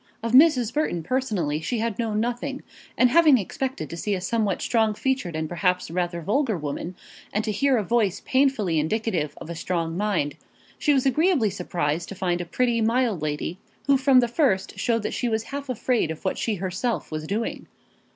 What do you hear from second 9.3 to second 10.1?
of a strong